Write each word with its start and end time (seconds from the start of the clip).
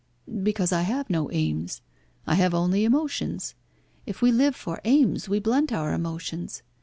"Because 0.41 0.71
I 0.71 0.81
have 0.81 1.11
no 1.11 1.31
aims; 1.31 1.81
I 2.25 2.33
have 2.33 2.55
only 2.55 2.85
emotions. 2.85 3.53
If 4.07 4.19
we 4.19 4.31
live 4.31 4.55
for 4.55 4.81
aims 4.83 5.29
we 5.29 5.37
blunt 5.37 5.71
our 5.71 5.93
emotions. 5.93 6.63